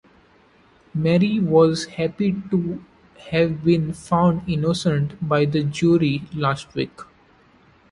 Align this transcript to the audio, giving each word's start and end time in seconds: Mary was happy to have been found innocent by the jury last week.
Mary 0.95 1.39
was 1.39 1.85
happy 1.85 2.35
to 2.49 2.83
have 3.29 3.63
been 3.63 3.93
found 3.93 4.41
innocent 4.49 5.11
by 5.29 5.45
the 5.45 5.61
jury 5.63 6.23
last 6.33 6.73
week. 6.73 7.01